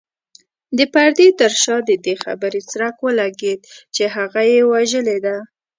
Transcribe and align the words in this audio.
د 0.77 0.79
پردې 0.93 1.27
تر 1.39 1.51
شا 1.61 1.77
د 1.89 1.91
دې 2.05 2.15
خبرې 2.23 2.61
څرک 2.69 2.95
ولګېد 3.05 3.59
چې 3.95 4.03
هغه 4.15 4.41
يې 4.51 4.59
وژلې 4.71 5.17
ده. 5.25 5.37